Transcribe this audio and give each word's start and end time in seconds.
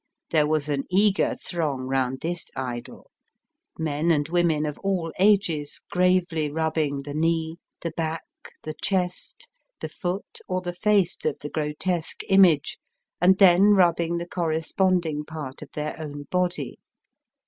There 0.31 0.47
was 0.47 0.67
an 0.67 0.85
eager 0.89 1.35
throng 1.35 1.81
round 1.81 2.21
this 2.21 2.47
idol; 2.55 3.11
men 3.77 4.09
and 4.09 4.27
women 4.29 4.65
of 4.65 4.79
all 4.79 5.13
ages 5.19 5.79
gravely 5.91 6.49
rubbing 6.49 7.03
the 7.03 7.13
knee, 7.13 7.57
the 7.81 7.91
back, 7.91 8.23
the 8.63 8.73
chest, 8.81 9.51
the 9.79 9.89
foot, 9.89 10.39
or 10.49 10.61
the 10.61 10.73
face 10.73 11.23
of 11.23 11.37
the 11.41 11.49
grotesque 11.51 12.21
image, 12.29 12.79
and 13.21 13.37
then 13.37 13.75
rubbing 13.75 14.17
the 14.17 14.27
corresponding 14.27 15.23
part 15.23 15.61
of 15.61 15.69
their 15.73 15.95
own 15.99 16.23
body. 16.31 16.79